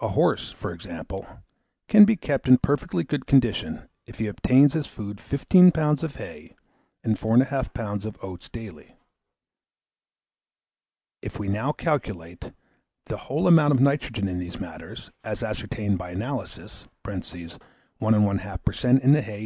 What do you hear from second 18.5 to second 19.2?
per cent. in the